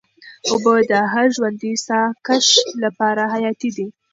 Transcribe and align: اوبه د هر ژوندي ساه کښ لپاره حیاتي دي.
اوبه 0.51 0.73
د 0.91 0.93
هر 1.11 1.25
ژوندي 1.35 1.73
ساه 1.85 2.07
کښ 2.25 2.45
لپاره 2.83 3.23
حیاتي 3.33 3.69
دي. 3.77 3.87